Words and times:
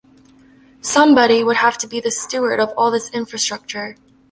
Somebody 0.81 1.43
would 1.43 1.57
have 1.57 1.77
to 1.77 1.85
be 1.85 1.99
the 1.99 2.09
steward 2.09 2.59
of 2.59 2.73
all 2.75 2.89
this 2.89 3.11
infrastructure. 3.11 3.97